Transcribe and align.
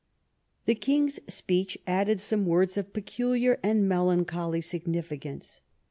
The 0.65 0.73
King's 0.73 1.19
speech 1.31 1.77
added 1.85 2.19
some 2.19 2.47
words 2.47 2.75
of 2.75 2.91
peculiar 2.91 3.59
and 3.61 3.87
melancholy 3.87 4.61
significance. 4.61 5.61